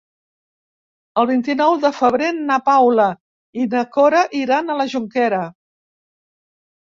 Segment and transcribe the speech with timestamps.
[1.23, 3.05] El vint-i-nou de febrer na Paula
[3.63, 5.43] i na Cora iran a la Jonquera.